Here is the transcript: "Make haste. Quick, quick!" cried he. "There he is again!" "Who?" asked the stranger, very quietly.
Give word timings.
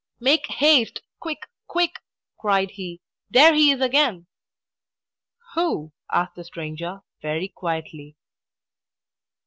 "Make 0.19 0.47
haste. 0.47 1.03
Quick, 1.19 1.41
quick!" 1.67 1.97
cried 2.39 2.71
he. 2.71 3.01
"There 3.29 3.53
he 3.53 3.69
is 3.69 3.81
again!" 3.81 4.25
"Who?" 5.53 5.91
asked 6.11 6.33
the 6.33 6.43
stranger, 6.43 7.01
very 7.21 7.47
quietly. 7.49 8.15